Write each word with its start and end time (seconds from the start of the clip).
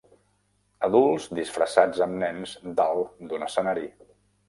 Adults 0.87 1.27
disfressats 1.41 2.03
amb 2.09 2.19
nens 2.25 2.57
dalt 2.83 3.25
d'un 3.31 3.51
escenari. 3.53 3.91